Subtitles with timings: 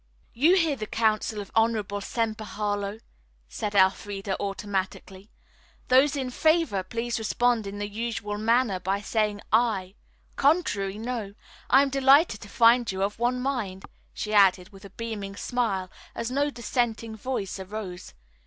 [0.33, 3.01] "You hear the counsel of honorable Semper Harlowe,"
[3.47, 5.29] stated Elfreda automatically.
[5.89, 9.93] "Those in favor please respond in the usual manner by saying 'aye.'
[10.37, 11.35] Contrary 'no.'
[11.69, 15.91] I am delighted to find you of one mind," she added, with a beaming smile,
[16.15, 18.15] as no dissenting voice arose.